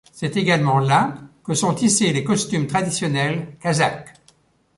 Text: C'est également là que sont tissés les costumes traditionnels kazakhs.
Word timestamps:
C'est 0.11 0.35
également 0.35 0.79
là 0.79 1.15
que 1.43 1.53
sont 1.53 1.75
tissés 1.75 2.11
les 2.11 2.23
costumes 2.23 2.65
traditionnels 2.65 3.55
kazakhs. 3.59 4.15